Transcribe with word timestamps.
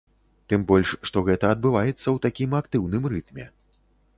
Тым 0.53 0.61
больш, 0.71 0.93
што 1.09 1.23
гэта 1.27 1.45
адбываецца 1.55 1.93
ў 1.93 2.17
такім 2.25 2.57
актыўным 2.61 3.03
рытме. 3.15 3.45